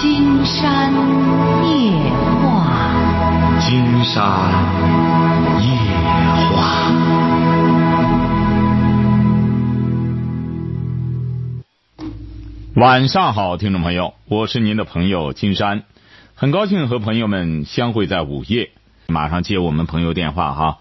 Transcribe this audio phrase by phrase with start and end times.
[0.00, 0.90] 金山
[1.68, 1.92] 夜
[2.40, 4.16] 话，金山
[5.60, 5.68] 夜
[6.56, 6.90] 话。
[12.76, 15.82] 晚上好，听众朋友，我是您的朋友金山，
[16.34, 18.70] 很高兴和朋友们相会在午夜。
[19.06, 20.78] 马上接我们朋友电话哈。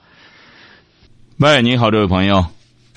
[1.40, 2.46] 喂，你好，这位朋友。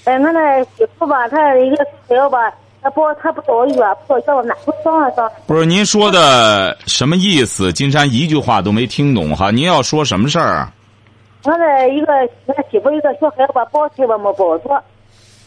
[0.04, 2.38] 哎，我那媳妇吧，她一个朋友吧，
[2.82, 5.30] 她不他不不叫我哪不上啊上。
[5.46, 7.72] 不是您说的什么意思？
[7.72, 9.52] 金山一句话都没听懂哈。
[9.52, 10.68] 您要说什么事儿？
[11.44, 12.12] 我那一个
[12.46, 14.68] 我媳妇一个小孩吧，保胎吧没抱住，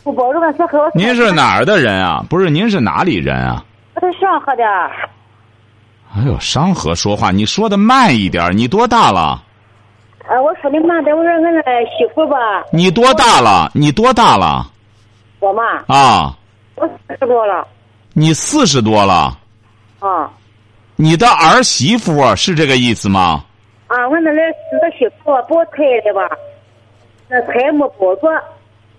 [0.04, 0.90] 不保住，俺小孩我。
[0.94, 2.24] 您是哪儿的人啊？
[2.30, 3.64] 不是，您是哪里人啊？
[3.96, 4.64] 我是上河的。
[6.16, 8.56] 哎呦，商河说话，你说的慢一点。
[8.58, 9.44] 你多大了？
[10.28, 12.38] 啊，我说的慢点，我说俺那媳妇吧。
[12.72, 13.70] 你多大了？
[13.74, 14.66] 你多大了？
[15.40, 15.64] 我嘛。
[15.88, 16.34] 啊。
[16.76, 17.68] 我四十多了。
[18.14, 19.38] 你四十多了。
[20.00, 20.32] 啊。
[20.98, 23.44] 你的儿媳妇是这个意思吗？
[23.88, 24.44] 啊，我那来
[24.82, 26.22] 那媳妇保胎的吧，
[27.28, 28.28] 那胎没保住，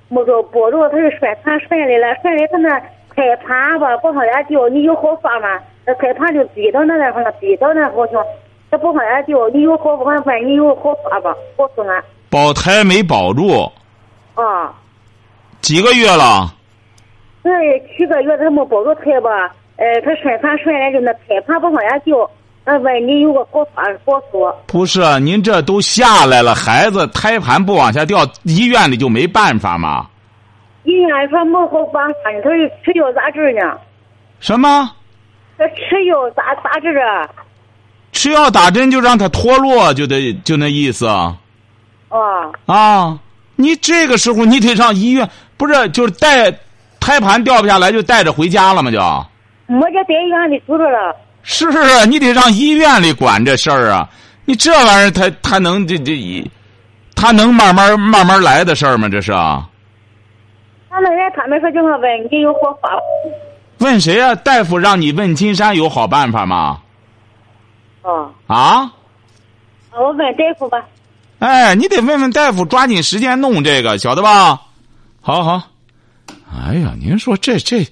[0.09, 2.69] 没着保住，他就摔盘摔来了，摔来她那
[3.15, 5.59] 胎盘吧不往下掉，你有好法吗？
[5.87, 8.23] 那胎盘就逼到那那方，逼到那好像。
[8.69, 11.35] 他不往下掉，你有好我问你有好法吧？
[11.57, 12.03] 告诉俺。
[12.29, 13.63] 保胎没保住。
[14.35, 14.75] 啊。
[15.61, 16.53] 几个月了？
[17.47, 19.31] 这七个月他没保住胎吧？
[19.77, 22.29] 呃，他摔盘摔来就那胎盘不往下掉，
[22.65, 24.53] 那问你有个好法告诉我。
[24.67, 30.09] 不是，您这都下来了，孩子胎盘不往下掉，医院里就没办法吗？
[30.85, 33.79] 医院说没好办法呢，他说吃药咋治呢？
[34.41, 34.91] 什么？
[35.59, 37.29] 他吃药咋咋治啊？
[38.13, 41.07] 吃药打针就让他脱落，就得就那意思。
[41.07, 41.37] 啊。
[42.67, 43.19] 啊，
[43.57, 46.51] 你这个时候你得上医院，不是就是带
[47.07, 48.91] 胎盘掉不下来就带着回家了吗？
[48.91, 48.99] 就。
[49.73, 51.15] 没这在医院里住着了。
[51.45, 54.09] 是啊，你得让医院里管这事儿啊！
[54.45, 56.51] 你这玩意儿，他他能这这，
[57.15, 59.09] 他能慢慢慢慢来的事儿吗？
[59.09, 59.69] 这是啊。
[60.91, 62.89] 他那人他们说叫我问你有好法。
[63.79, 64.35] 问谁啊？
[64.35, 66.81] 大夫让你问金山有好办法吗？
[68.03, 68.29] 哦。
[68.49, 68.91] 啊。
[69.93, 70.85] 我问大夫吧。
[71.39, 74.61] 哎，你得问问大夫，抓紧时间弄这个，晓得吧？
[75.21, 75.63] 好好。
[76.57, 77.87] 哎呀，您说这这，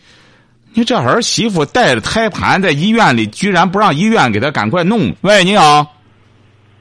[0.72, 5.14] 你这儿媳妇带着胎盘在医院里，居然不让医院给她赶快弄？
[5.20, 5.94] 喂，你好。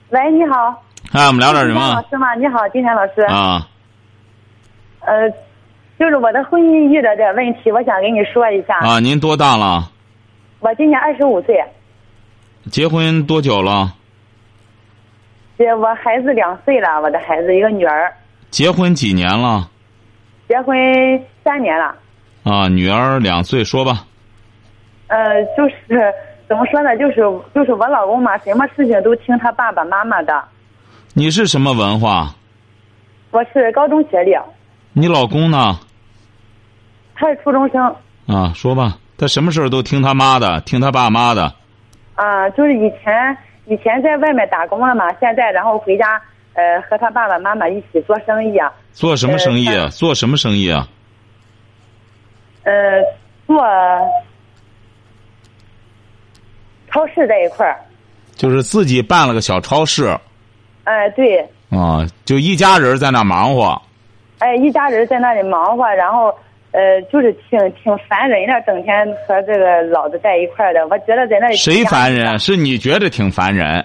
[0.10, 0.84] 喂，你好。
[1.12, 1.94] 哎，我们聊点什么？
[1.94, 2.34] 老师吗？
[2.36, 3.22] 你好，金山老师。
[3.24, 3.68] 啊。
[5.02, 5.30] 呃，
[6.00, 8.78] 就是我的婚姻遇到点问题，我想跟你说一下。
[8.80, 9.92] 啊，您多大了？
[10.60, 11.56] 我今年二十五岁。
[12.72, 13.94] 结婚多久了？
[15.58, 18.12] 结我孩子两岁了，我的孩子一个女儿。
[18.50, 19.70] 结婚几年了？
[20.54, 20.78] 结婚
[21.44, 21.96] 三年了。
[22.44, 24.06] 啊，女儿两岁，说吧。
[25.08, 26.14] 呃，就是
[26.48, 26.96] 怎么说呢？
[26.96, 27.16] 就是
[27.56, 30.44] 就是我老公嘛，什么事情都听他爸爸妈妈的。
[31.16, 32.36] 你是什么文化？
[33.32, 34.36] 我是高中学历。
[34.92, 35.80] 你老公呢？
[37.16, 37.84] 他是初中生。
[38.28, 41.52] 啊，说吧，他什么事都听他妈的，听他爸妈的。
[42.14, 43.36] 啊，就是以前
[43.66, 46.22] 以前在外面打工了嘛，现在然后回家
[46.54, 48.72] 呃和他爸爸妈妈一起做生意啊。
[48.92, 49.88] 做什么生意啊？
[49.90, 50.88] 做什么生意啊？
[52.64, 52.74] 呃，
[53.48, 53.62] 做
[56.92, 57.80] 超市这一块儿。
[58.36, 60.16] 就是自己办了个小超市。
[60.84, 61.40] 哎，对。
[61.70, 63.82] 啊，就一家人在那忙活。
[64.40, 66.28] 哎，一家人在那里忙活，然后
[66.72, 71.56] 呃，就是挺挺烦人的，整天和这个老子在一块儿的，我觉得在那里。
[71.56, 72.38] 谁烦人？
[72.38, 73.84] 是你觉得挺烦人？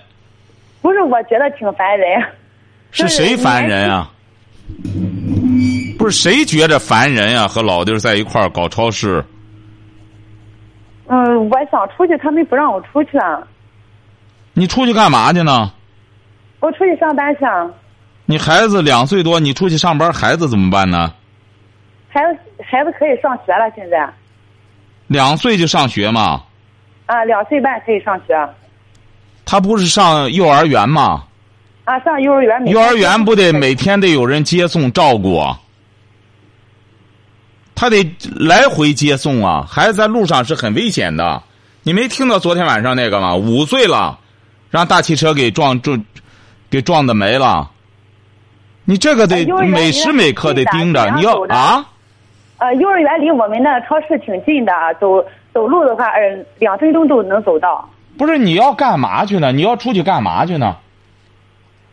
[0.82, 2.22] 不是，我觉得挺烦人。
[2.98, 4.10] 是谁烦人啊？
[5.98, 7.46] 不是谁觉着烦人呀？
[7.46, 9.24] 和老弟在一块儿搞超市。
[11.06, 13.40] 嗯，我想出去，他们不让我出去啊。
[14.52, 15.72] 你出去干嘛去呢？
[16.60, 17.40] 我出去上班去。
[18.26, 21.14] 你孩子两岁多，你出去上班，孩子怎么办呢？
[22.08, 24.12] 孩子孩子可以上学了，现在。
[25.06, 26.42] 两岁就上学吗？
[27.06, 28.34] 啊，两岁半可以上学。
[29.46, 31.24] 他不是上幼儿园吗？
[31.88, 32.66] 啊，上幼儿园。
[32.66, 35.58] 幼儿园不得每天得有人接送照顾啊？
[37.74, 39.64] 他得来回接送啊！
[39.66, 41.42] 孩子在路上是很危险的。
[41.84, 43.34] 你没听到昨天晚上那个吗？
[43.34, 44.18] 五岁了，
[44.68, 46.04] 让大汽车给撞撞，
[46.68, 47.70] 给撞的没了。
[48.84, 51.86] 你这个得每时每刻得盯着，你要啊。
[52.58, 55.24] 呃，幼儿园离我们那超市挺近的，走
[55.54, 57.88] 走路的话，呃，两分钟都能走到。
[58.18, 59.52] 不是你要干嘛去呢？
[59.52, 60.76] 你要出去干嘛去呢？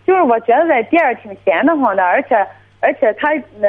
[0.06, 2.36] 就是我觉得在店儿挺闲得慌的，而且
[2.80, 3.30] 而且他
[3.62, 3.68] 呃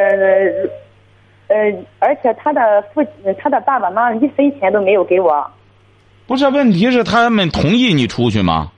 [1.49, 1.56] 呃，
[1.99, 3.05] 而且他的父
[3.38, 5.50] 他的爸爸妈妈一分钱都没有给我。
[6.27, 8.73] 不是，问题是他们同意你出去吗？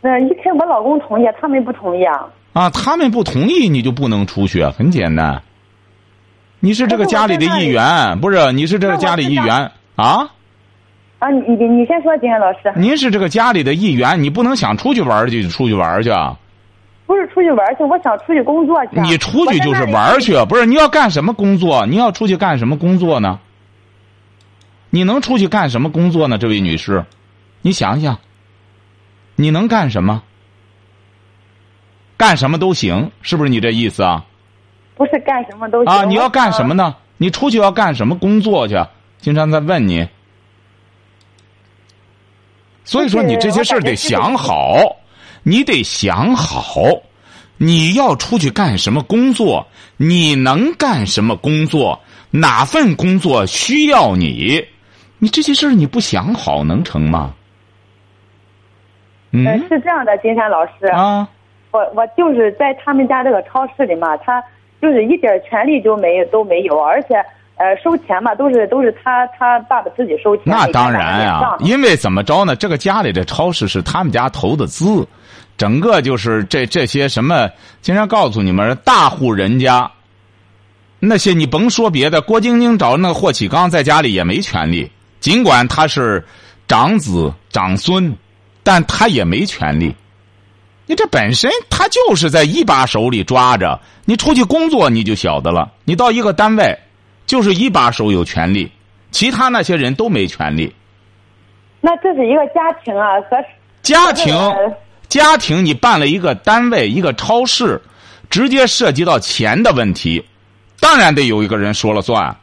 [0.00, 2.28] 那一开我老公同意，他们不同意啊。
[2.52, 5.42] 啊，他们不同意，你就不能出去，很简单。
[6.60, 8.52] 你是这个家里的一员，不是？
[8.52, 10.30] 你是这个家里一员啊？
[11.20, 12.72] 啊，你你你先说，金山老师。
[12.74, 16.10] 您是这个家里的一员，你不能想出去玩就出去玩去。
[17.06, 19.00] 不是出去玩去，我想出去工作去。
[19.00, 20.64] 你出去就是玩去，不是？
[20.64, 21.84] 你要干什么工作？
[21.86, 23.38] 你要出去干什么工作呢？
[24.88, 26.38] 你能出去干什么工作呢？
[26.38, 27.04] 这位女士，
[27.60, 28.18] 你想想，
[29.36, 30.22] 你能干什么？
[32.16, 34.24] 干什么都行，是不是你这意思啊？
[34.94, 36.04] 不是干什么都行啊！
[36.04, 36.96] 你要干什么呢？
[37.18, 38.76] 你出去要干什么工作去？
[39.18, 40.08] 经常在问你。
[42.84, 44.96] 所以说，你这些事儿得想好，
[45.42, 46.82] 你得想好，
[47.56, 49.66] 你要出去干什么工作？
[49.96, 52.00] 你能干什么工作？
[52.30, 54.64] 哪份工作需要你？
[55.18, 57.34] 你这些事儿你不想好能成吗？
[59.32, 61.28] 嗯，是这样的，金山老师啊，
[61.70, 64.42] 我我就是在他们家这个超市里嘛，他
[64.80, 67.22] 就是一点权利都没有都没有，而且。
[67.60, 70.44] 呃，收钱嘛，都是都是他他爸爸自己收钱。
[70.46, 72.56] 那当然啊，因为怎么着呢？
[72.56, 75.06] 这个家里的超市是他们家投的资，
[75.58, 77.50] 整个就是这这些什么，
[77.82, 79.90] 经常告诉你们，大户人家，
[81.00, 84.90] 那些你甭说别的，郭晶晶找那个霍启刚在家里也没权利，
[85.20, 86.24] 尽管他是
[86.66, 88.16] 长子长孙，
[88.62, 89.94] 但他也没权利。
[90.86, 96.74] 你这本身他就是在一把手里抓着，你出去工作你就晓得了，你到一个单位。
[97.30, 98.68] 就是一把手有权利，
[99.12, 100.74] 其他那些人都没权利。
[101.80, 103.36] 那这是一个家庭啊，和
[103.82, 104.34] 家庭，
[105.08, 107.80] 家庭，你办了一个单位，一个超市，
[108.28, 110.26] 直接涉及到钱的问题，
[110.80, 112.36] 当然得有一个人说了算。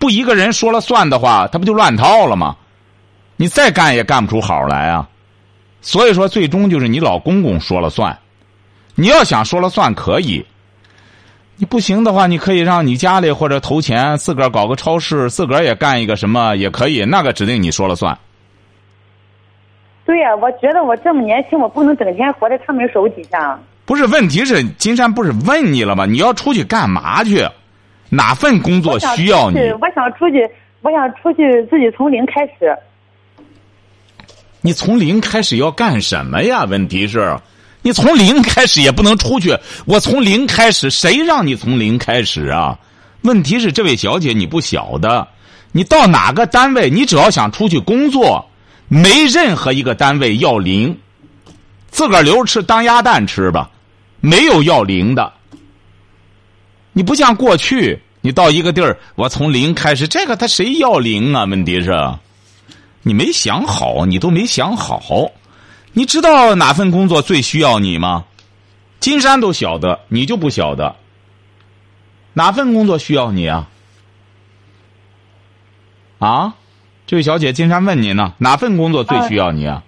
[0.00, 2.56] 不一个人说了算的话，他不就乱套了吗？
[3.36, 5.08] 你再干也干不出好来啊。
[5.80, 8.18] 所以说，最终就是你老公公说了算。
[8.96, 10.44] 你要想说了算，可以。
[11.60, 18.16] 你不行的话，你可以让你家里或者投钱，自个儿搞个超市，自个儿也干一个什么也可以，那个指定你说了算。
[20.06, 23.58] 对呀，我觉得我这么年轻，我不能整天活在他们手底下。
[23.84, 26.06] 不是，问题是金山不是问你了吗？
[26.06, 27.44] 你要出去干嘛去？
[28.08, 29.58] 哪份工作需要你？
[29.80, 30.48] 我想出去，
[30.82, 32.72] 我想出去自己从零开始。
[34.60, 36.64] 你从零开始要干什么呀？
[36.66, 37.36] 问题是。
[37.82, 39.56] 你从零开始也不能出去。
[39.86, 42.78] 我从零开始，谁让你从零开始啊？
[43.22, 45.26] 问题是，这位小姐你不晓得，
[45.72, 48.48] 你到哪个单位，你只要想出去工作，
[48.88, 50.96] 没任何一个单位要零，
[51.90, 53.70] 自个儿留着吃当鸭蛋吃吧，
[54.20, 55.32] 没有要零的。
[56.92, 61.44] 你不像过去，你到一个地儿，我从零开始，这个他谁要零啊？
[61.44, 61.92] 问题是，
[63.02, 65.30] 你没想好，你都没想好。
[65.98, 68.24] 你知道哪份工作最需要你吗？
[69.00, 70.94] 金山都晓得，你就不晓得。
[72.34, 73.68] 哪份工作需要你啊？
[76.20, 76.54] 啊，
[77.04, 79.82] 这位小姐，金山问你呢，哪份工作最需要你啊？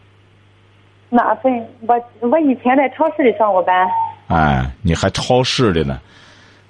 [1.10, 1.64] 哪份？
[1.82, 1.94] 我
[2.28, 3.86] 我以前在超市里上过班。
[4.26, 6.00] 哎，你还超市的呢？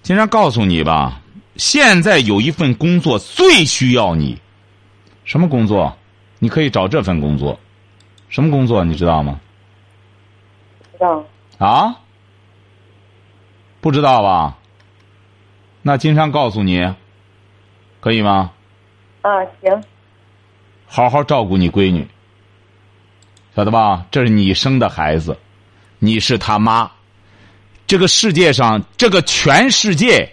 [0.02, 1.18] 金山告诉你吧，
[1.56, 4.38] 现在有一份工作最需要你，
[5.24, 5.96] 什么工作？
[6.40, 7.58] 你可以找这份工作。
[8.30, 9.38] 什么工作你知道吗？
[10.92, 11.24] 知道。
[11.58, 11.96] 啊？
[13.82, 14.56] 不知道吧？
[15.82, 16.94] 那金山告诉你，
[18.00, 18.52] 可以吗？
[19.22, 19.82] 啊，行。
[20.86, 22.06] 好好照顾你闺女，
[23.54, 24.06] 晓得吧？
[24.10, 25.36] 这是你生的孩子，
[25.98, 26.90] 你是他妈。
[27.86, 30.30] 这个世界上，这个全世界，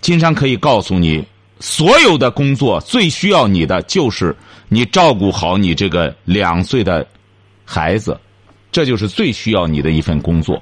[0.00, 1.24] 金山可以告诉你。
[1.60, 4.34] 所有的工作最需要你的就是
[4.68, 7.06] 你照顾好你这个两岁的
[7.64, 8.18] 孩子，
[8.72, 10.60] 这就是最需要你的一份工作。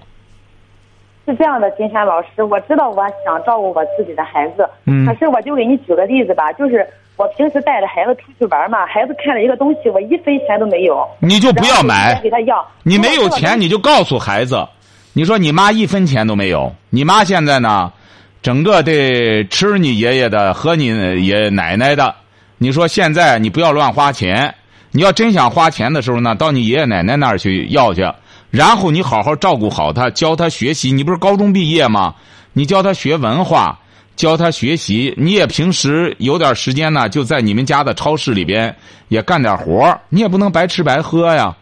[1.25, 6.87] 是这样的，金山老师，我知道我想照顾我自己的孩子，嗯，可是我就给你举个例子吧，就是
[7.17, 14.67] 我平时带着孩子出去玩嘛，孩子看了一个东西，我一分钱都没有，你就不要买，给他要，你没有钱你就告诉孩子，
[15.13, 17.93] 你说你妈一分钱都没有，你妈现在呢？
[18.41, 20.87] 整个得吃你爷爷的，喝你
[21.27, 22.15] 爷奶奶的。
[22.57, 24.55] 你说现在你不要乱花钱，
[24.93, 28.09] 你要真想花钱的时候呢，到你爷爷奶奶那儿去要去。
[28.51, 30.91] 然后你好好照顾好他，教他学习。
[30.91, 32.15] 你不是高中毕业吗？
[32.53, 33.79] 你教他学文化，
[34.17, 35.13] 教他学习。
[35.17, 38.75] 你也平时有点时间呢，就在你们家的超市里边
[39.09, 41.55] 也干点活你也不能白吃白喝呀，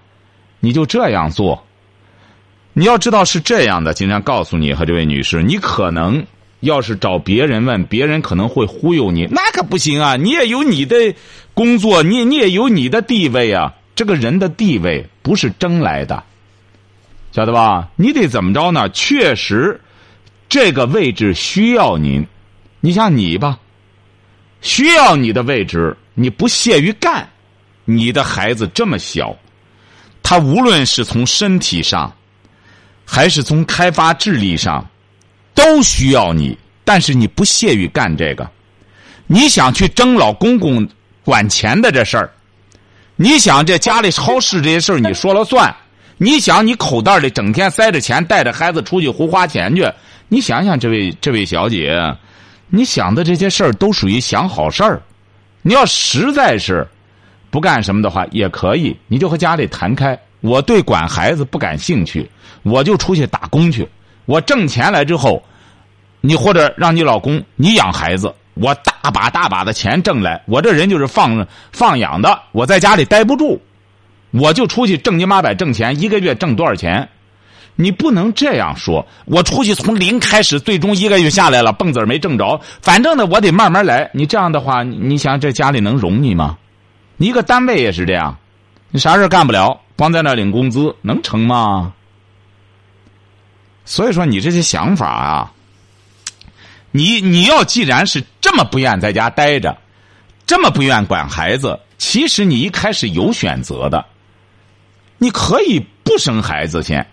[0.61, 1.65] 你就这样做。
[2.75, 6.25] 你要知道是这样的，经常告诉你和这位女士，你可能。
[6.67, 10.17] 要是找别人问，别人可能会忽悠你，那可不行啊！
[10.17, 11.15] 你也有你的
[11.55, 13.75] 工作，你你也有你的地位啊。
[13.95, 16.23] 这个人的地位不是争来的，
[17.33, 17.89] 晓得吧？
[17.97, 18.89] 你得怎么着呢？
[18.91, 19.81] 确实，
[20.49, 22.27] 这个位置需要您。
[22.81, 23.59] 你像你吧，
[24.61, 27.27] 需要你的位置，你不屑于干。
[27.87, 29.35] 你的孩子这么小，
[30.23, 32.13] 他无论是从身体上，
[33.05, 34.85] 还是从开发智力上，
[35.57, 36.57] 都需要你。
[36.85, 38.49] 但是你不屑于干这个，
[39.27, 40.89] 你想去争老公公
[41.25, 42.31] 管钱的这事儿。
[43.17, 45.75] 你想这家里超市这些事儿你说了算？
[46.17, 49.91] 你想你口袋里整天塞着钱，带着孩子出去胡花钱去？
[50.29, 52.01] 你想想，这位这位小姐，
[52.69, 55.03] 你想的这些事儿都属于想好事儿。
[55.63, 56.87] 你要实在是
[57.51, 60.17] 不干什么的话，也可以，你就和家里谈开。
[60.41, 62.31] 我对管孩子不感兴趣，
[62.63, 63.89] 我就出去打工去。
[64.27, 65.43] 我挣钱来之后，
[66.21, 68.35] 你或者让你老公你养孩子。
[68.55, 73.61] 我大把大把的钱挣来，我这人就是放放养的，我在家里待不住，
[74.31, 77.07] 我就出去挣你妈百挣钱，一个月挣多少钱？
[77.75, 84.11] 你不能这样说，我出去从零开始，最终一个月下来了，蹦子没挣着，反正呢，我得慢慢来。
[84.15, 86.57] 你这样的话，你想这家里能容你吗？
[87.19, 88.39] 你一个单位也是这样，
[88.91, 91.93] 你啥事干不了，光在那领工资能成吗？
[93.87, 95.53] 所以说，你这些想法啊。
[96.93, 99.77] 你你要既然是这么不愿在家待着，
[100.47, 104.03] 这么不愿管孩子，其实你一开始有选择的，
[105.19, 107.07] 你可以不生孩子先。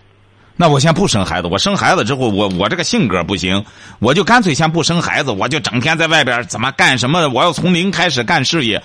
[0.56, 3.65] 那我先不生孩子，我生孩子之后，我我这个性格不行，
[4.00, 7.27] 我就干脆先不生孩子，我就整天在外边怎么干什么？
[7.27, 8.82] 我要从零开始干事业，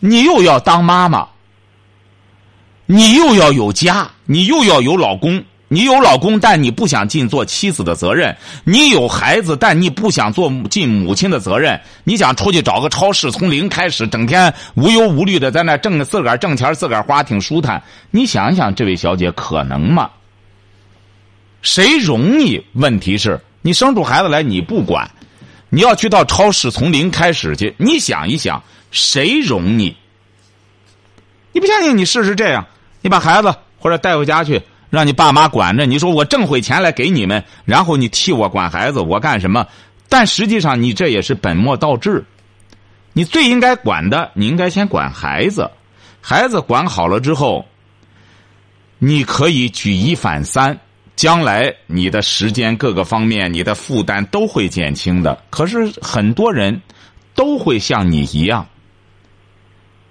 [0.00, 1.28] 你又要当妈妈，
[2.84, 5.42] 你又要有家，你又要有老公。
[5.72, 8.30] 你有老公，但你不想尽做妻子的责任；
[8.62, 11.80] 你有孩子，但你不想做尽母亲的责任。
[12.04, 17.82] 你想出去找个超市，从零开始，整天无忧无虑的在那挣自个儿挣钱，自个儿花，挺舒坦。
[18.10, 20.10] 你想想，这位小姐可能吗？
[21.62, 22.62] 谁容易？
[22.74, 25.10] 问题是，你生出孩子来你不管，
[25.70, 27.74] 你要去到超市从零开始去。
[27.78, 29.96] 你想一想，谁容易？
[31.52, 31.96] 你不相信？
[31.96, 32.66] 你试试这样，
[33.00, 34.60] 你把孩子或者带回家去。
[34.92, 39.66] 让你爸妈管着，你说我挣回钱来给你们，然后你替我管孩子，我干什么？
[40.06, 42.22] 但实际上你这也是本末倒置。
[43.14, 45.70] 你最应该管的，你应该先管孩子。
[46.20, 47.64] 孩子管好了之后，
[48.98, 50.78] 你可以举一反三，
[51.16, 55.42] 将来你的时间各个方面，你的负担都会减轻的。
[55.48, 56.78] 可是很多人
[57.34, 58.68] 都会像你一样，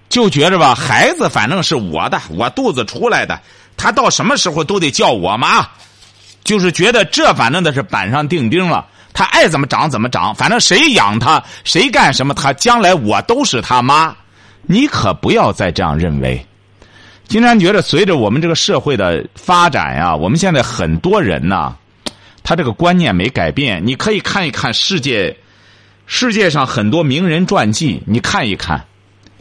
[0.09, 3.39] 就觉着吧，孩子反正是我的，我肚子出来的。
[3.81, 5.67] 他到什么时候都得叫我妈，
[6.43, 8.85] 就是觉得这反正的是板上钉钉了。
[9.11, 14.15] 他爱怎么长怎么长，反正谁养他，谁干什么，他将来我都是他妈。
[14.61, 16.45] 你可不要再这样认为。
[17.27, 21.73] 金山觉得，随着我们这个社会的发展呀，我们现在很多人呐，
[22.43, 23.83] 他这个观念没改变。
[23.83, 25.35] 你可以看一看世界，
[26.05, 28.85] 世界上很多名人传记，你看一看。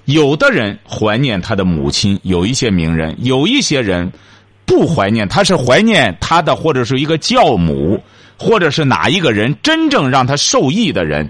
[0.04, 4.12] 有的人怀念他的母亲，有一些名人，有一些人。
[4.66, 8.00] 不怀念，他是怀念他的，或者是一个教母，
[8.38, 11.28] 或者是哪一个人真正让他受益的人，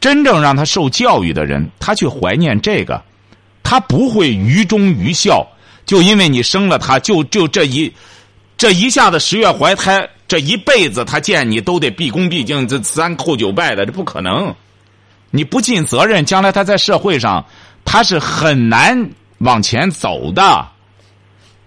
[0.00, 3.00] 真正让他受教育的人，他去怀念这个，
[3.62, 5.46] 他不会愚忠愚孝，
[5.86, 7.92] 就因为你生了他，就就这一
[8.58, 14.52] 这一下子十月怀胎，这一辈子他见你都得毕恭毕敬，这三叩九拜的，这不可能。
[15.30, 17.46] 你不尽责任，将来他在社会上
[17.84, 20.66] 他是很难往前走的。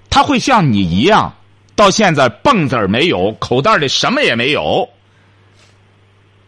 [0.09, 1.33] 他会像你一样，
[1.75, 4.87] 到现在蹦子儿没有，口袋里什么也没有。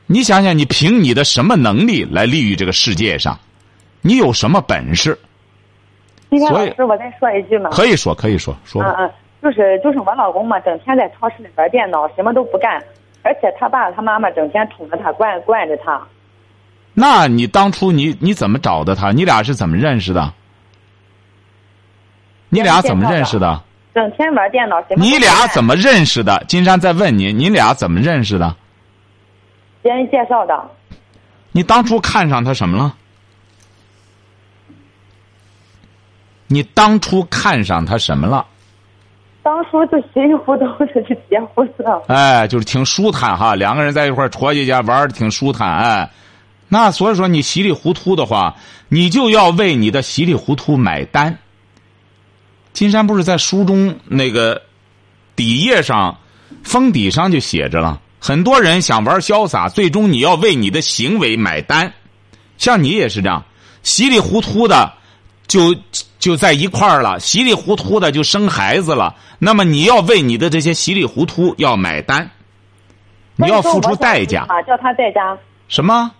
[0.06, 3.38] 你想想，你凭你的什么能力来立于这个世界上？
[4.02, 5.20] 你有什么本事？
[6.30, 7.70] 今天老师，我再说一句嘛。
[7.72, 8.82] 可以说，可以说，说。
[8.82, 12.82] 嗯嗯，就是就是我老公嘛，整天在超市里玩电脑，什么都不干，
[13.22, 16.02] 而且他爸他妈妈整天宠着他，惯惯着他。
[17.00, 19.12] 那你当初你你怎么找的他？
[19.12, 20.34] 你俩是怎么认识的？
[22.50, 23.62] 你俩怎么认识的？
[23.94, 24.84] 整天玩电脑。
[24.96, 26.44] 你俩怎么认识的？
[26.48, 28.56] 金山在问你，你俩怎么认识的？
[29.84, 30.72] 别人介绍的。
[31.52, 32.96] 你当初看上他什么了？
[36.48, 38.44] 你当初看上他什么了？
[39.44, 42.02] 当初就稀里糊涂的就结婚了。
[42.08, 45.78] 哎，就是挺舒坦哈，两个人在一块儿戳去玩的挺舒坦。
[45.78, 46.10] 哎，
[46.70, 48.56] 那所以说你稀里糊涂的话，
[48.90, 51.38] 你就要为你的稀里糊涂买单。
[52.74, 54.62] 金山不是在书中那个
[55.36, 56.18] 底页上
[56.64, 61.94] 封底上就写着了，很多人想玩潇洒，最终你要为你的行为买单。
[62.58, 63.46] 像你也是这样，
[63.82, 64.94] 稀里糊涂的
[65.48, 65.76] 就
[66.20, 69.16] 就在一块儿了，稀里糊涂的就生孩子了。
[69.40, 72.30] 那么你要为你的这些稀里糊涂要买单，
[73.38, 74.42] 你要付出代价。
[74.50, 75.38] 啊，叫他在家。
[75.68, 76.12] 什么？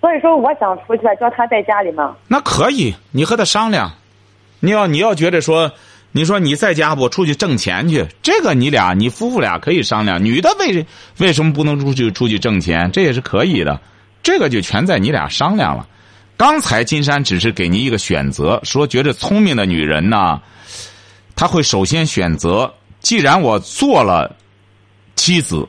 [0.00, 2.16] 所以说，我想出去，叫他在家里嘛。
[2.28, 3.92] 那可以，你和他商量。
[4.60, 5.72] 你要你要觉得说，
[6.12, 10.24] 你说你在家不出去挣钱去，这个你俩你夫妇俩可以商量。
[10.24, 10.86] 女的为
[11.18, 12.90] 为什么不能出去出去挣钱？
[12.92, 13.80] 这也是可以的。
[14.22, 15.86] 这个就全在你俩商量了。
[16.36, 20.40] 刚才金山只是给您一个选择，说觉得聪明的女人呢，
[21.34, 24.36] 她会首先选择，既然我做了
[25.16, 25.68] 妻子，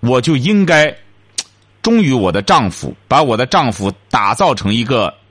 [0.00, 0.94] 我就应该
[1.86, 5.14] 忠于我的丈夫，把我的丈夫打造成一个。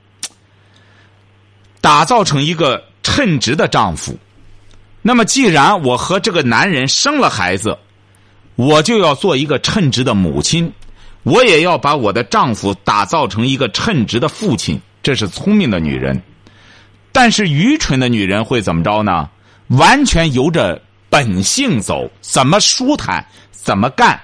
[1.82, 4.16] 打造成一个称职的丈夫，
[5.02, 7.78] 那么既然我和这个男人生了孩子，
[8.56, 10.72] 我就要做一个称职的母亲，
[11.24, 14.80] 我也要把我的丈夫打造成一个称职的父亲。
[15.00, 16.20] 这是聪明的女人，
[17.12, 19.28] 但是愚蠢的女人会怎么着呢？
[19.68, 24.20] 完全由着本性走，怎么舒坦怎么干。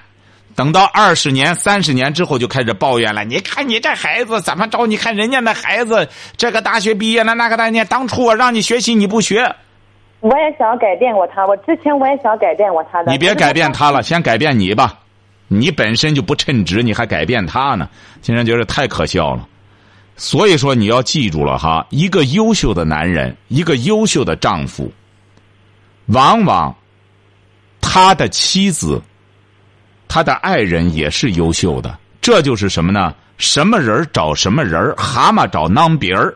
[0.55, 3.25] 等到二十年、三十年之后，就开始抱怨了。
[3.25, 4.87] 你看你这孩子怎么着？
[4.87, 9.55] 你看人家那孩子，这个大学毕业了，那个大年，当初我让你学习你不学。
[10.21, 13.11] 我也想改变过他，我之前我也想改变过他的。
[13.11, 14.99] 你别改变他了，先改变你吧。
[15.49, 17.89] 你本身就不称职，你还改变他呢？
[18.21, 19.49] 竟然觉得太可笑了。
[20.17, 24.93] 所以说你要记住了哈，一个优秀的男人，一个优秀的丈夫，
[26.07, 26.75] 往往
[27.81, 29.03] 他的妻子。
[30.15, 33.15] 他的爱人也是优秀的，这就是什么呢？
[33.39, 36.35] 什么人找什么人蛤蟆找囊鼻儿，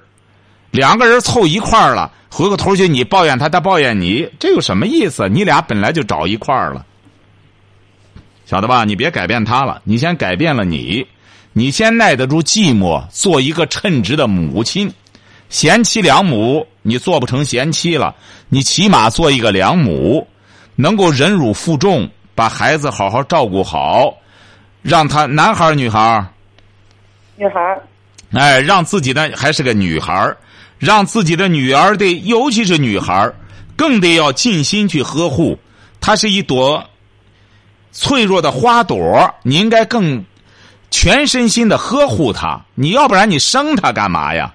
[0.71, 5.28] 两个人凑一块儿了，回过头去你抱怨他，他抱怨你，这有什么意思？
[5.28, 6.87] 你俩本来就找一块儿了，
[8.47, 8.87] 晓得吧？
[8.87, 11.06] 你别改变他了，你先改变了你，
[11.52, 14.90] 你先耐得住寂寞，做一个称职的母亲。
[15.50, 18.14] 贤妻良母，你做不成贤妻了，
[18.49, 20.26] 你起码做一个良母，
[20.76, 22.08] 能够忍辱负重。
[22.36, 24.14] 把孩子好好照顾好，
[24.82, 26.25] 让他男孩女孩
[27.34, 27.80] 女孩
[28.32, 30.36] 哎，让自己的还是个女孩
[30.78, 33.32] 让自己的女儿得，尤其是女孩
[33.75, 35.58] 更得要尽心去呵护。
[36.00, 36.84] 她是一朵
[37.90, 40.22] 脆弱的花朵，你应该更
[40.90, 42.60] 全身心的呵护她。
[42.75, 44.52] 你要不然你生她干嘛呀？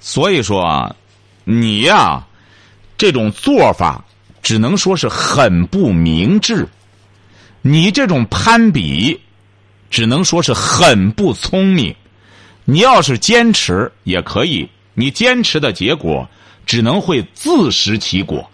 [0.00, 0.96] 所以说，
[1.44, 2.24] 你呀，
[2.96, 4.02] 这种做法。
[4.42, 6.68] 只能说是很不明智，
[7.62, 9.18] 你这种攀比，
[9.88, 11.94] 只能说是很不聪明。
[12.64, 16.28] 你要是坚持也可以，你坚持的结果
[16.66, 18.48] 只能会自食其果。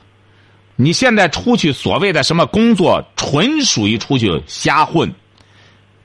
[0.76, 5.12] 你现在出去所谓的什么工作，纯属于出去瞎混，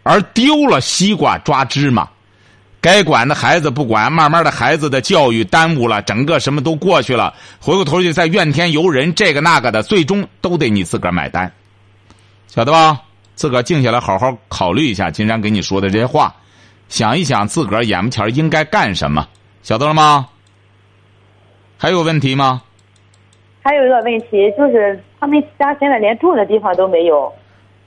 [0.02, 2.10] 而丢了西瓜抓芝麻。
[2.84, 11.50] 该管的孩子不管，慢慢的孩子的教育耽误了，整个什么都过去了，回过头去再怨天尤人，这个那个的，最终都得你自个儿买单，
[12.48, 13.00] 晓得吧？
[13.36, 16.36] 自个儿静下来好好考虑一下，金山给你说的这些话，
[16.90, 19.26] 想一想自个儿眼前应该干什么，
[19.62, 20.28] 晓得了吗？
[21.78, 22.64] 还有问题吗？
[23.62, 27.32] 还有一个问题就是，他们家现在连住的地方都没有。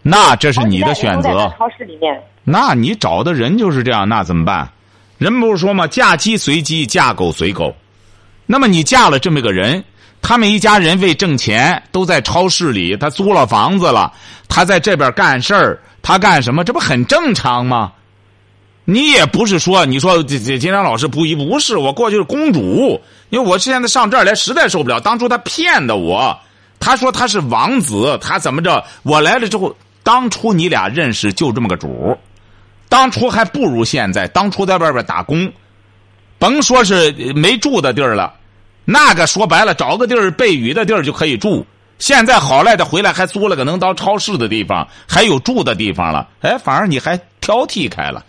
[0.01, 1.53] 那这是你的选择。
[1.59, 2.19] 超市里面。
[2.45, 4.67] 那你找的人就是这样，那怎么办？
[5.18, 5.87] 人不是说吗？
[5.87, 7.74] 嫁鸡随鸡，嫁狗随狗。
[8.44, 9.83] 那么你嫁了这么个人，
[10.20, 14.12] 他们一家人为挣钱都在超市里，他租了房子了，
[14.48, 16.62] 他在这边干事儿，他干什么？
[16.62, 17.92] 这不很正常吗？
[18.85, 23.00] 你也不是说，你说这这金山老师不一不是，我过去是公主，
[23.31, 25.00] 因为我现在上这儿来实在受不了。
[25.00, 26.38] 当初他骗的我，
[26.79, 28.85] 他说他是王子，他怎么着？
[29.02, 29.74] 我来了之后，
[30.05, 32.16] 当初你俩认识就这么个主
[32.88, 34.27] 当初还不如现在。
[34.29, 35.53] 当初在外边打工，
[36.38, 38.35] 甭说是没住的地儿了，
[38.85, 41.66] 那个说白了，找个地儿避雨的地儿就可以住。
[41.99, 46.29] 现在好赖的回来还租了个能当超市的地方，还有住的地方了。
[46.42, 48.25] 哎，反而你还挑剔开了，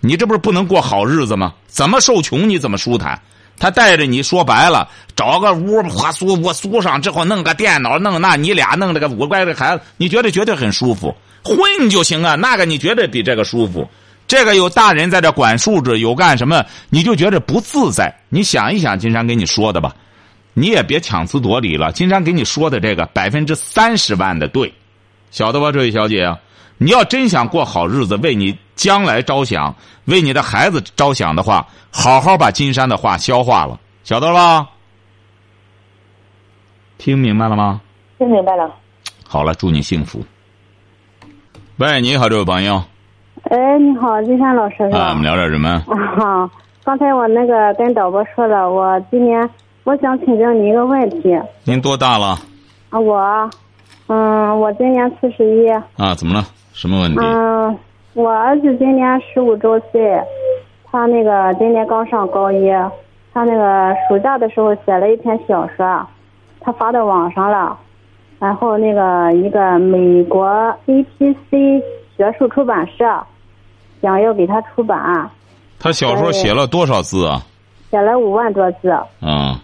[0.00, 1.54] 你这不是不能过好日子吗？
[1.66, 3.20] 怎么受穷你怎么舒坦？
[3.58, 11.14] 他带着你说白了，找个屋花租我租上之后，弄个电脑，弄那你俩弄这个五乖的孩子，你觉得绝对很舒服。
[11.44, 13.88] 混就行啊，那个你觉得比这个舒服？
[14.28, 18.14] 这个有大人在这管束着，有干什么你就觉得不自在。
[18.28, 19.94] 你想一想，金山给你说的吧，
[20.54, 21.92] 你也别强词夺理了。
[21.92, 24.72] 金山给你说的这个百分之三十万的对，
[25.30, 26.34] 晓得吧，这位小姐？
[26.78, 29.74] 你要真想过好日子，为你将来着想，
[30.06, 34.68] 为你的孩子着想的话，好好把金山的话消化了，晓得了吧？
[36.96, 37.80] 听明白了吗？
[38.18, 38.72] 听明白了。
[39.26, 40.24] 好了，祝你幸福。
[41.78, 42.82] 喂，你好，这位朋友。
[43.44, 44.98] 哎，你好，金山老师是吧？
[44.98, 45.70] 啊，我们聊点什么？
[46.22, 46.48] 啊，
[46.84, 49.48] 刚才我那个跟导播说了，我今年
[49.84, 51.34] 我想请教你一个问题。
[51.64, 52.36] 您多大了？
[52.90, 53.50] 啊，我，
[54.08, 55.68] 嗯，我今年四十一。
[55.96, 56.44] 啊，怎么了？
[56.74, 57.18] 什么问题？
[57.22, 57.76] 嗯，
[58.12, 60.20] 我儿子今年十五周岁，
[60.90, 62.70] 他那个今年刚上高一，
[63.32, 66.06] 他那个暑假的时候写了一篇小说，
[66.60, 67.76] 他发到网上了，
[68.42, 70.44] 然后那个一个美国
[70.88, 71.80] APC
[72.16, 73.04] 学术出版社
[74.00, 75.30] 想要给他出版。
[75.78, 77.40] 他小说写了多少字啊？
[77.88, 78.90] 写了五万多字。
[78.90, 79.62] 啊。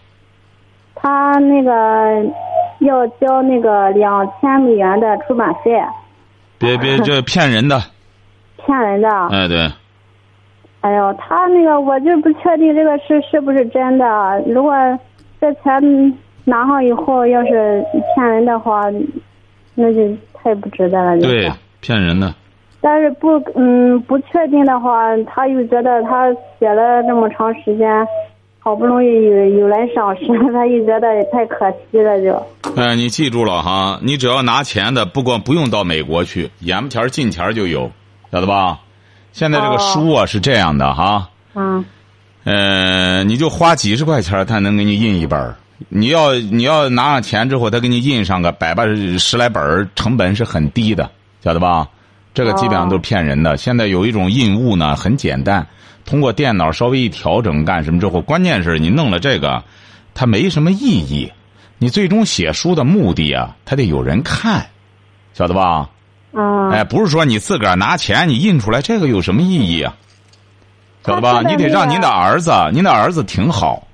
[0.94, 2.24] 他那个
[2.78, 5.72] 要交那个两千美元的出版费。
[6.56, 7.82] 别别，这 骗人的。
[8.64, 9.08] 骗人的。
[9.30, 9.68] 哎，对。
[10.82, 14.40] 哎呦，他那个我就不确定这个是是不是真的。
[14.46, 14.72] 如果
[15.40, 16.16] 这钱
[16.48, 17.84] 拿上以后要是
[18.14, 18.82] 骗人的话，
[19.74, 21.20] 那就太不值得了。
[21.20, 22.34] 对，骗人的。
[22.80, 27.88] 但是不，嗯，不确定的话，他又觉得他写了这么长时间。
[28.60, 32.34] 好不容易有有人赏识， 他又觉得也太可惜了，就。
[32.76, 37.90] 哎，你记住了哈，你只要拿钱的，不光不用到美国去，眼巴前近前儿就有，
[38.30, 38.80] 晓得吧？
[39.32, 41.30] 现在这个书啊是这样的哈。
[41.54, 41.82] 嗯。
[42.44, 45.54] 呃，你就花几十块钱，他能给你印一本
[45.88, 51.10] 你要你要拿上钱之后，他给你印上个百八十来本成本是很低的，
[51.42, 51.88] 晓得吧？
[52.34, 53.56] 这个基本上都是骗人的。
[53.56, 55.66] 现在有一种印物呢，很简单。
[56.04, 59.62] 通过电脑稍微一调整干什么之后，关键是你弄了这个，
[60.14, 61.32] 它没什么意义。
[61.78, 64.66] 你最终写书的目的啊，它得有人看，
[65.34, 65.88] 晓得吧？
[66.32, 66.70] 嗯。
[66.70, 69.96] 哎，不是说你自个儿拿钱你印出来，这个有什么意义啊？
[71.04, 71.42] 晓得吧？
[71.42, 73.87] 你得让您的儿子，您的儿子挺好，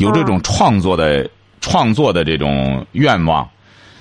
[0.00, 1.28] 有这种创作的
[1.60, 3.48] 创作的这种愿望。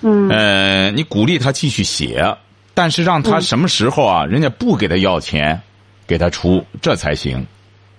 [0.02, 0.30] 嗯。
[0.30, 2.36] 呃，你鼓励他继续写，
[2.74, 5.62] 但是让他什么时候啊，人家不给他要钱，
[6.08, 7.46] 给他出，这才行。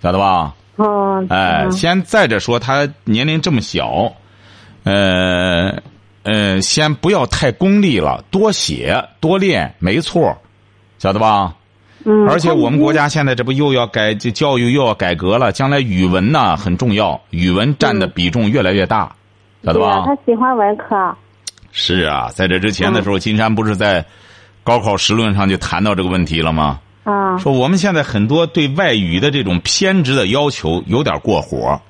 [0.02, 0.54] 晓得吧？
[0.76, 1.24] 哦。
[1.28, 4.10] 哎，先再者说，他年龄这么小，
[4.84, 5.78] 呃，
[6.22, 10.38] 呃，先不要太功利了，多写多练，没错，
[10.98, 11.54] 晓得吧？
[12.04, 12.28] 嗯。
[12.28, 19.10] 而且我们国家现在这不又要改这教育又要改革了，将来语文呢很重要，语文占的比重越来越大，
[19.64, 20.04] 晓得吧？
[20.06, 21.14] 他喜欢文科。
[21.72, 24.04] 是啊，在这之前的时候，金山不是在
[24.64, 26.80] 高考时论上就谈到这个问题了吗？
[27.04, 31.80] 啊，说我们现在很多对外语的这种偏执的要求有点过火。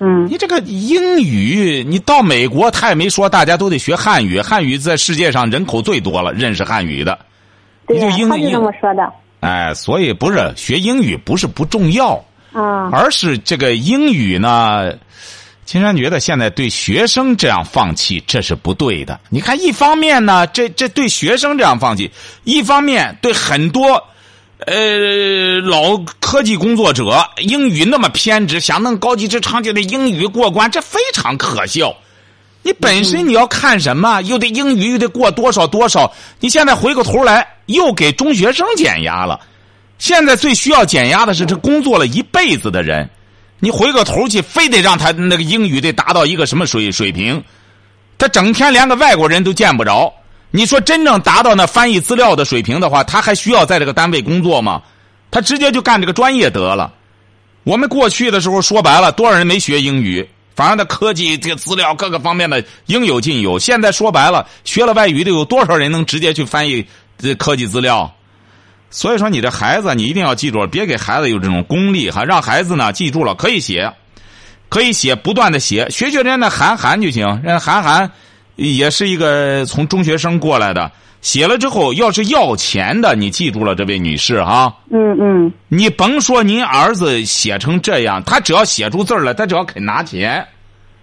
[0.00, 7.18] 嗯，你这个英语，你到美国他也没说大家都得学汉语，汉语在世界上人口最多了，认识汉语的。
[7.86, 9.12] 对呀，他就这么说的。
[9.42, 12.14] 哎，所以不是学英语不是不重要
[12.52, 14.92] 啊，而是这个英语呢，
[15.64, 19.18] 金山觉得现在对学生这样放弃这是不对的。
[19.30, 22.10] 你看，一方面呢，这这对学生这样放弃，
[22.44, 24.02] 一方面对很多。
[24.64, 31.92] 呃，老科技工作者英语那么偏执，想弄高级职场就得英语过关，这非常可笑。
[32.62, 36.12] 你本身你要看什么，又得英语又得过多少多少。
[36.38, 39.40] 你现在回过头来又给中学生减压了。
[39.98, 43.08] 现在最需要减压的是这工作了一辈子的人，
[43.60, 47.42] 你回过头去非得让他那个英语得达到一个什么水水平，
[48.18, 50.12] 他整天连个外国人都见不着。
[50.50, 54.82] 你说真正达到那翻译资料的水平的话，他还需要在这个单位工作吗？
[55.30, 56.92] 他直接就干这个专业得了。
[57.64, 60.28] 我们过去的时候说白了，多少人没学英语？
[60.54, 63.58] 反正那科技这个资料各个方面的应有尽有。
[63.58, 66.86] 现在说白了，学了外语的有多少人能直接去翻译
[67.18, 68.12] 这科技资料？
[68.90, 73.92] 所以说，你这孩子你一定要记住，别给孩子有这种功利哈，让孩子呢记住了可以写，
[74.68, 78.10] 可以写，不断的写，学学人家那韩寒就行，人家韩寒。
[78.56, 84.76] 也是一个从中学生过来的，写了之后要是要钱的，你记住了，这位女士哈。
[84.90, 85.52] 嗯嗯。
[85.68, 90.46] 你甭说您儿子写成这样，他只要写出字来，他只要肯拿钱，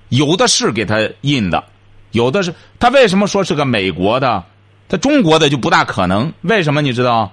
[0.09, 1.63] 有的是给他印的，
[2.11, 4.43] 有的是他为什么说是个美国的，
[4.89, 6.33] 他中国的就不大可能？
[6.41, 7.31] 为什么你知道？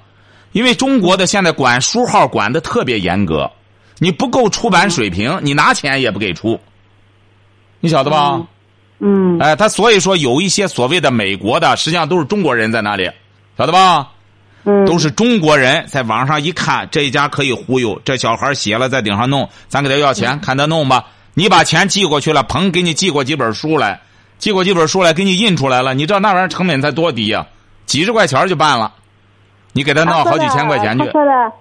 [0.53, 3.51] 因为中国的现在管书号管的特别严格，
[3.99, 6.61] 你不够出版水平，你拿钱也不给出，
[7.81, 8.41] 你晓得吧？
[8.99, 13.11] 嗯，哎，他所以说有一些所谓的美国的，实际上都是中国人在那里，
[13.59, 14.09] 晓得吧？
[14.65, 21.05] 嗯，都是中国人在网上一看，这一家可以忽悠，这小孩写了在顶上弄，咱给他要钱，看他弄吧。
[21.35, 24.01] 你把钱寄过去了，鹏给你寄过几本书来，
[24.39, 27.47] 寄过几本书来给你印出来了，你知道那玩意儿成本才多低呀？
[27.87, 28.93] 几十块钱就办了，
[29.73, 31.05] 你给他弄好几千块钱去。
[31.07, 31.53] 他说的，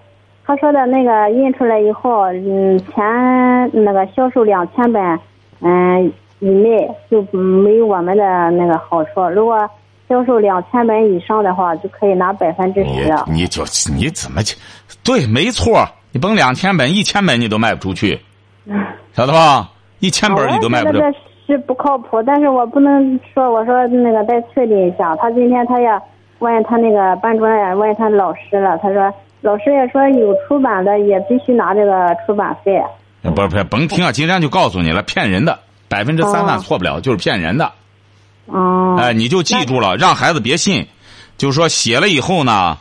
[0.45, 2.95] 他说的那个印出来以后，嗯，前
[3.73, 5.19] 那个销售两千本，
[5.61, 6.11] 嗯。
[6.39, 9.23] 以内就没有我们的那个好处。
[9.33, 9.57] 如果
[10.07, 12.89] 销售两千本以上的话，就可以拿百分之十。
[13.25, 13.63] 你你就
[13.95, 14.55] 你怎么去？
[15.01, 18.19] 对，没错，你甭两千本，一千本你都卖不出去，
[19.13, 19.71] 晓得吧？
[19.99, 20.99] 一千本你都卖不出。
[20.99, 21.05] 这
[21.47, 25.15] 是不靠谱，但是我不能说，我说那个再确定一下。
[25.17, 25.87] 他今天他也
[26.39, 32.81] 问他那个班主任，问他老师了，他说老师也说有出版的也必须拿这个出版费。
[33.21, 34.11] 不是不是，甭听啊！
[34.11, 37.71] 金山就告诉你了，骗人的，百分之三万错不了，就是骗人的。
[38.45, 38.95] 哦。
[38.99, 40.87] 哎，你就记住了，让孩子别信。
[41.37, 42.77] 就是说，写了以后呢，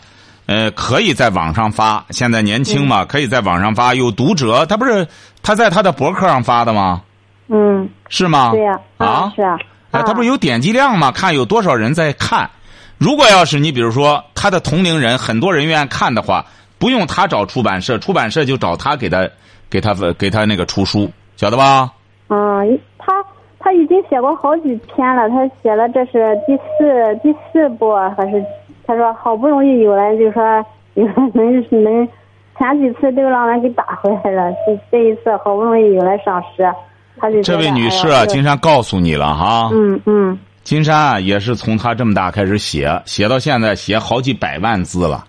[0.46, 2.05] 呃，可以在网上发。
[2.11, 4.66] 现在年轻嘛，可以在网上发，有读者。
[4.66, 5.09] 他不是
[5.42, 7.03] 他在他的博客上发的吗？
[7.48, 7.88] 嗯。
[8.09, 8.50] 是吗？
[8.52, 8.80] 对呀。
[8.98, 9.33] 啊。
[9.35, 9.59] 是啊。
[9.90, 11.12] 哎，他不是有点击量吗？
[11.12, 12.50] 看有多少人在看。
[12.98, 16.46] 如果要是你比如说他的同龄人很多人愿意看的话，
[16.78, 19.28] 不用他找出版社，出版社就找他给他。
[19.70, 21.90] 给他给他那个出书，晓得吧？
[22.28, 23.12] 嗯，他
[23.59, 28.44] 他已经写过好几篇了，他写了这是第四第四部还是？
[28.87, 32.09] 他说好不容易有人就说有人能能，
[32.57, 36.72] 前几次都让人给打回来了，这这一次好不容易有人上市，
[37.18, 39.70] 他就这位女士啊，金山告诉你了哈。
[39.72, 40.38] 嗯嗯。
[40.62, 45.27] 金山啊，也是从他这么大开始写，写到现在写好几百万字了，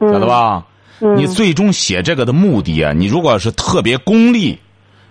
[0.00, 0.64] 晓得吧？
[1.16, 4.58] 你最终写这个的目的啊，你如果是特别功利，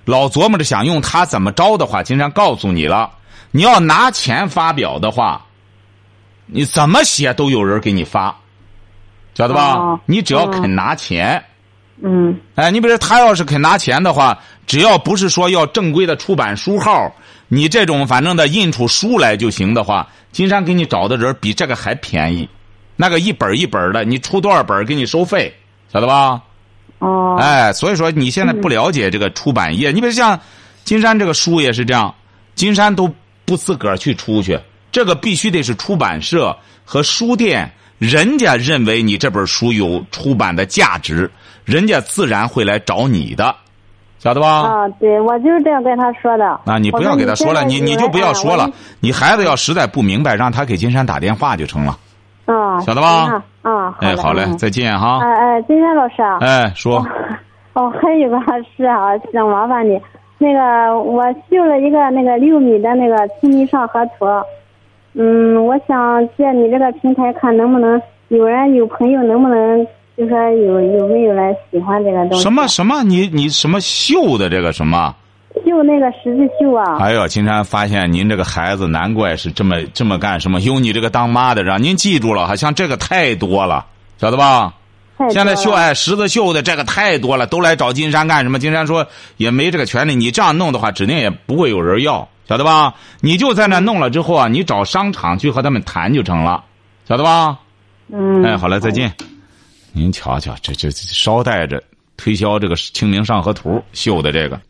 [0.03, 3.11] 老琢磨着想用它怎么着的话，金山告诉你了，
[3.51, 5.45] 你要拿钱发表的话，
[6.47, 8.35] 你怎么写都有人给你发，
[9.35, 9.99] 晓得吧？
[10.07, 11.43] 你只要肯拿钱，嗯，
[12.55, 17.13] 哎，你比如他要是肯拿钱的话，只要不是说要正规的出版书号，
[17.47, 22.47] 你这种反正的印出书来就行的话，金山给你找的人比这个还便宜，
[22.95, 25.53] 那个一本一本的，你出多少本给你收费。
[25.89, 26.41] 晓得吧？
[26.99, 30.37] 哦，哎，所以说你现在不了解这个出版业，你比如像
[30.83, 32.13] 金山这个书也是这样，
[32.55, 33.09] 金山都
[33.45, 34.59] 不自个儿去出去，
[34.91, 41.31] 这个必须得是出版社和书店，人家认为你这本书有出版的价值，
[41.67, 43.53] 人家自然会来找你的，
[44.19, 44.47] 晓得吧？
[44.61, 46.59] 啊，对，我就是这样跟他说的。
[46.65, 48.69] 那，你不要给他说了，你你就不要说了，
[49.01, 51.97] 你孩子要实在不明白，让他给金山打电话就成了。
[52.45, 53.43] 啊，晓得吧？
[53.63, 55.19] 啊，哎，好嘞，再见哈。
[55.21, 56.37] 哎哎，金山老师啊。
[56.39, 57.05] 哎，说。
[57.75, 58.39] 哦，还有个
[58.75, 60.01] 事啊，想麻烦你，
[60.37, 64.25] 那个我绣了一个那个六米的那个《清明上河图》，
[65.13, 69.85] 嗯，我想借你这个平台看能不能有人有朋友能不能
[70.17, 72.41] 就说有有没有人喜欢这个东西？
[72.41, 73.03] 什么什么？
[73.03, 75.15] 你你什么绣的这个什么？
[75.65, 76.97] 绣那个十字绣啊！
[76.99, 80.59] 哎呦，金山发现您这个孩子难怪是这么这么干什么？
[80.61, 83.85] 有你这个当妈的，让您记住了，哈，像这个太多了，
[84.17, 84.73] 晓得吧？
[85.29, 88.57] 现在绣哎十字绣的这个太多了，都来找金山干什么？
[88.57, 89.05] 金山说
[89.37, 92.95] 也没这个权利，你这样弄的话，指定也不会有人要，晓得吧？
[93.21, 96.63] 你就在那弄了之后啊，你找商场去和他们谈就成了，
[97.07, 97.57] 晓得吧？
[98.11, 98.43] 嗯。
[98.43, 99.11] 哎，好了，再见。
[99.97, 101.83] 您瞧瞧，这这捎带着
[102.15, 104.61] 推销这个《清明上河图》绣的这个。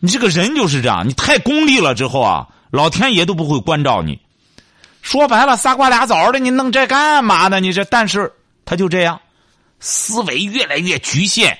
[0.00, 4.18] 你这个人就是这样，你太功利了之后啊，老天爷都不会关照你。
[5.02, 7.60] 说白了，仨瓜俩枣的，你弄这干嘛呢？
[7.60, 8.32] 你这，但是
[8.64, 9.20] 他就这样，
[9.78, 11.56] 思维越来越局限。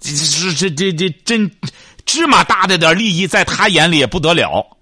[0.00, 0.12] 这
[0.52, 1.50] 这这这真
[2.04, 4.76] 芝麻大的点利益，在他眼里也不得了。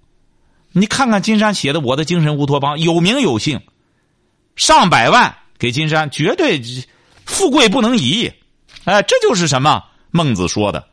[0.72, 3.61] 你看看金山写的《我的精神乌托邦》，有名有姓，
[4.57, 6.62] 上百万给金山，绝对
[7.27, 8.31] 富贵不能移。
[8.85, 10.87] 哎，这就是什么孟子说的。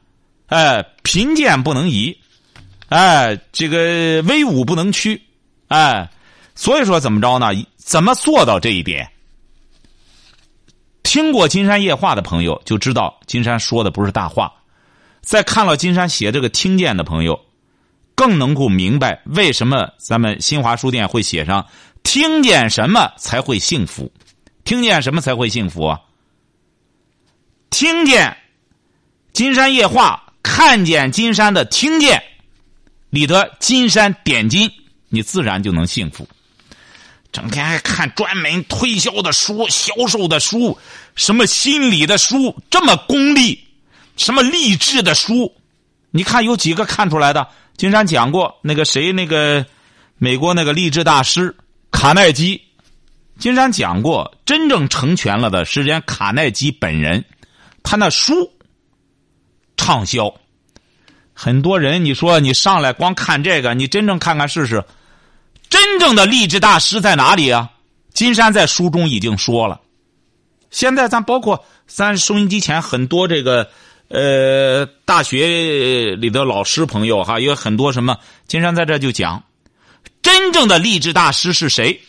[0.47, 2.17] 哎，贫贱不能移，
[2.89, 5.21] 哎，这个威武不能屈，
[5.67, 6.09] 哎，
[6.55, 7.47] 所以说怎么着呢？
[7.77, 9.09] 怎么做到这一点？
[11.03, 14.51] 听过《金山夜话》的朋友就知道，金山说的不是大话。
[15.21, 17.39] 再看了金山写这个“听见”的朋友，
[18.13, 21.65] 更能够明白为什么咱们新华书店会写上
[22.03, 24.11] “听见什么才会幸福”？
[24.65, 26.01] 听见什么才会幸福啊？
[27.69, 28.29] 听见
[29.31, 30.21] 《金山夜话》。
[30.47, 32.21] 看见金山的听见，
[33.09, 34.71] 里的金山点金，
[35.09, 36.27] 你自然就能幸福。
[37.31, 40.77] 整天还看专门推销的书、销售的书，
[41.15, 43.59] 什么心理的书，这么功利，
[44.17, 45.51] 什么励志的书，
[46.11, 47.47] 你看有几个看出来的？
[47.75, 49.65] 金山讲过那个谁，那个
[50.17, 51.55] 美国那个励志大师
[51.89, 52.61] 卡耐基，
[53.37, 57.23] 金山讲过，真正成全了的是人家卡耐基本人，
[57.83, 58.51] 他那书。
[59.77, 60.33] 畅销，
[61.33, 64.83] 很多人你说你上来光看这个，你真正看看试试，
[65.69, 67.69] 真正的励志大师在哪里啊？
[68.13, 69.81] 金山在书中已经说了。
[70.71, 73.69] 现在咱包括咱收音机前很多这个
[74.07, 78.17] 呃大学里的老师朋友哈，有很多什么
[78.47, 79.43] 金山在这就讲，
[80.23, 82.01] 真正的励志大师是谁？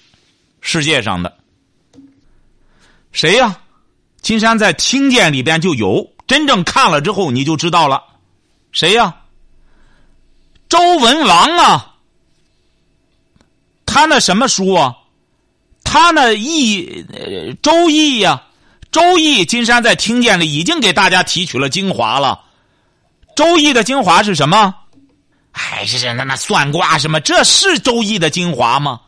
[0.66, 1.32] 世界上的
[3.12, 3.56] 谁呀？
[4.20, 8.02] 金山在听见里边就有，真正看了之后你就知道了，
[8.72, 9.14] 谁呀？
[10.68, 11.94] 周文王啊，
[13.86, 14.96] 他那什么书啊？
[15.84, 17.06] 他那易
[17.62, 18.42] 周易呀，
[18.90, 22.40] 周易金山在听见里已经给大家提取了精华了。
[23.36, 24.74] 周易的精华是什么？
[25.52, 27.20] 还是那那算卦什么？
[27.20, 29.00] 这是周易的精华吗？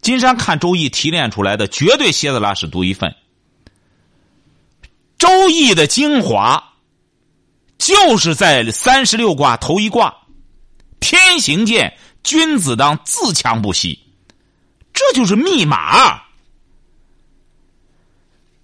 [0.00, 3.14] 金山看周易提炼出来的，绝对蝎子拉屎独一份。
[5.18, 6.74] 周易的精华，
[7.78, 10.14] 就是在三十六卦头一卦，
[11.00, 13.98] 天行健，君子当自强不息。
[14.92, 16.22] 这就是密码，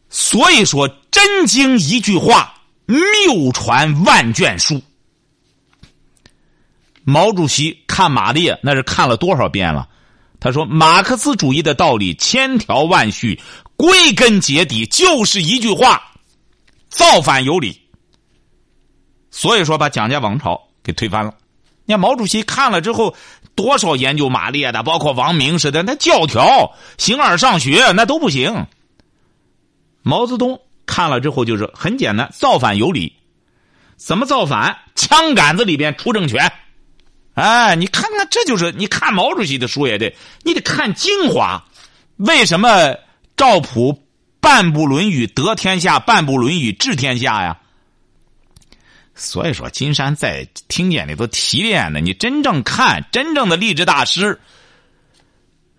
[0.09, 2.55] 所以说真经一句话，
[2.87, 4.81] 谬传万卷书。
[7.05, 9.89] 毛主席看马列那是看了多少遍了？
[10.43, 13.41] 他说：“马克思主义的道理千条万绪，
[13.77, 16.03] 归根结底就是一句话：
[16.89, 17.81] 造反有理。”
[19.31, 21.33] 所以说，把蒋家王朝给推翻了。
[21.85, 23.15] 你看毛主席看了之后。
[23.55, 28.67] 多少研究马列的，包括王明似的，那教条、形而上学那都不行。
[30.01, 33.15] 毛泽东看了之后就是很简单，造反有理。
[33.99, 34.79] 怎么造反？
[34.95, 36.51] 枪杆子里边出政权。
[37.35, 41.65] 哎，你看看，这就是你看毛主席的书也得，你得看精华。
[42.17, 42.95] 为什么
[43.37, 44.03] 赵普
[44.39, 47.59] 半部《论语》得天下，半部《论语》治天下呀？
[49.15, 54.41] 所以说，金山在听见里头提炼的，你真正看真正的励志大师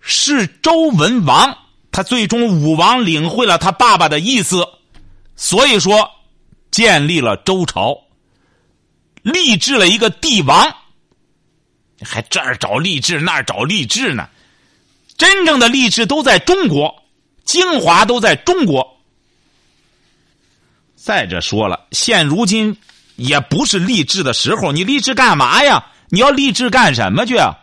[0.00, 1.56] 是周文王，
[1.90, 4.66] 他最终武王领会了他爸爸的意思，
[5.36, 6.10] 所以说
[6.70, 7.96] 建立了周朝，
[9.22, 10.74] 立志了一个帝王，
[12.00, 14.28] 还这儿找励志那儿找励志呢，
[15.16, 17.02] 真正的励志都在中国，
[17.44, 19.00] 精华都在中国。
[20.96, 22.76] 再者说了，现如今。
[23.16, 25.86] 也不是励志的时候，你励志干嘛呀？
[26.08, 27.36] 你要励志干什么去？
[27.36, 27.54] 啊？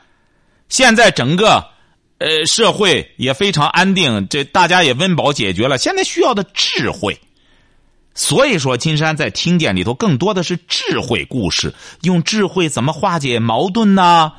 [0.69, 1.71] 现在整个
[2.19, 7.19] 呃社会也非常安定，这大家也温饱解决了，现在需要的智慧。
[8.13, 14.34] 所以说，金山在听见里头更多的是智慧故事，用智慧怎么化解矛盾呢？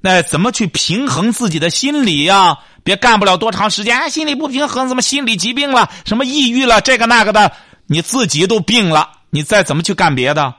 [0.00, 2.58] 那怎么去平衡自己的心理呀？
[2.82, 5.90] 别干不了多长时间，心理不平衡，怎么心理疾病了？
[6.06, 6.80] 什么抑郁了？
[6.80, 7.52] 这个那个的，
[7.86, 9.10] 你自己都病了。
[9.32, 10.52] 你再怎么去干别的，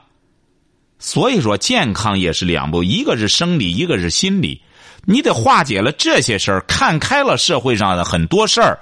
[0.98, 4.62] 所以说健康也是两步，一个是生理，一个是心理。
[5.04, 8.78] 你得化解了这些事儿，看开了社会上的很多事儿，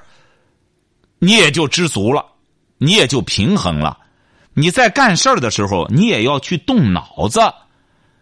[1.18, 2.24] 你也就知足了，
[2.82, 3.98] 你也就平衡了。
[4.54, 7.40] 你在干事儿的时候，你也要去动脑子，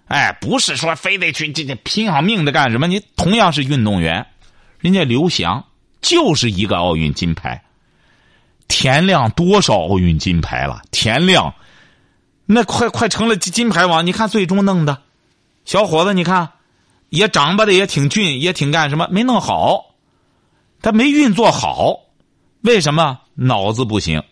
[0.08, 2.88] 哎，不是说非得去这这拼上命的干什么。
[2.88, 4.26] 你同样是运动员，
[4.80, 5.64] 人家刘翔
[6.00, 7.62] 就是一个奥运金牌。
[8.66, 10.82] 田亮多少奥运金牌了？
[10.90, 11.54] 田亮，
[12.46, 14.04] 那快快成了金牌王。
[14.04, 15.00] 你看最终弄的，
[15.64, 16.50] 小伙子，你看
[17.10, 19.08] 也长吧的也挺俊，也挺干什么？
[19.10, 19.94] 没弄好，
[20.82, 22.00] 他没运作好，
[22.60, 23.20] 为什么？
[23.34, 24.22] 脑子不行。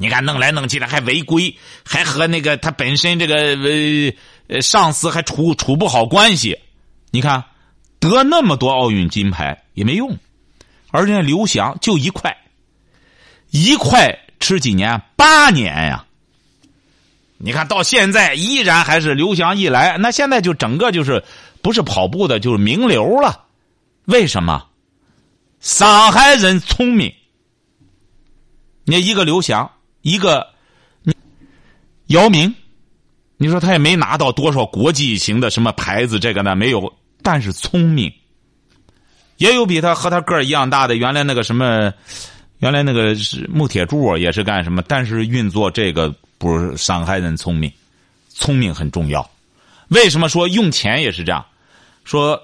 [0.00, 4.14] 你看弄来弄去的还违规，还和那个他本身这个
[4.48, 6.58] 呃上司还处处不好关系。
[7.10, 7.44] 你看
[7.98, 10.16] 得那么多奥运金牌也没用，
[10.90, 12.34] 而人家刘翔就一块。
[13.50, 15.02] 一块吃几年？
[15.16, 16.06] 八年呀！
[17.36, 21.22] 你看到现在依然还是刘翔一来，那现在就整个就是
[21.60, 23.44] 不是跑步的，就是名流了。
[24.06, 24.66] 为什么？
[25.60, 27.12] 上海人聪明。
[28.84, 29.70] 你一个刘翔，
[30.02, 30.46] 一个
[32.06, 32.54] 姚明，
[33.36, 38.12] 你说他也没拿到多少国际型的什么牌子，这个呢没有，但是聪明。
[39.36, 41.92] 也有比他和他个儿一样大的，原来那个什么。
[42.58, 44.82] 原来那个是木铁柱也是干什么？
[44.86, 47.72] 但是运作这个不是伤害人聪明，
[48.28, 49.30] 聪明很重要。
[49.88, 51.42] 为什么说用钱也是这样？
[52.04, 52.38] 说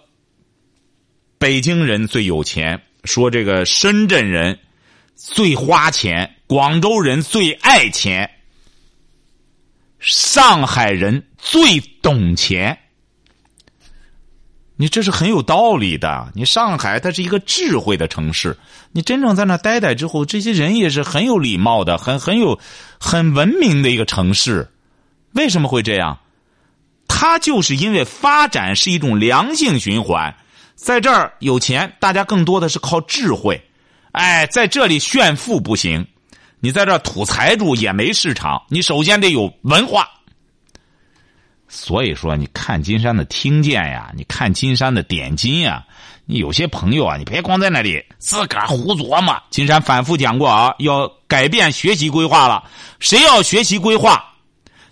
[1.36, 4.58] 北京人最有钱，说这个深圳人
[5.14, 8.30] 最花钱，广州人最爱钱，
[9.98, 12.78] 上海人最懂钱。
[14.76, 16.30] 你这是很有道理的。
[16.34, 18.56] 你上海，它是一个智慧的城市。
[18.92, 22.60] 你真正在那待待之后，这些人也是很有礼貌的，很很有
[23.00, 24.70] 很文明的一个城市。
[25.32, 26.20] 为什么会这样？
[27.08, 30.36] 它就是因为发展是一种良性循环，
[30.76, 33.60] 在这儿有钱，大家更多的是靠智慧。
[34.12, 36.06] 哎，在这里炫富不行，
[36.60, 38.62] 你在这土财主也没市场。
[38.68, 40.08] 你首先得有文化。
[41.68, 45.84] 所以说，你看金山的听见呀，你看金山的点金呀，
[46.24, 49.36] 你有些朋友啊，你别光在那里自个儿胡琢磨。
[49.50, 52.62] 金山反复讲过啊，要改变学习规划了。
[53.00, 54.24] 谁要学习规划，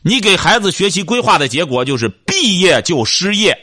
[0.03, 3.57] 你给孩子学习规划的结果就是毕业就失业。